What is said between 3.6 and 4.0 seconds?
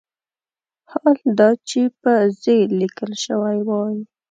وای.